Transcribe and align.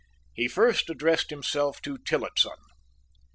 He 0.33 0.47
first 0.47 0.89
addressed 0.89 1.29
himself 1.29 1.79
to 1.83 1.99
Tillotson. 1.99 2.57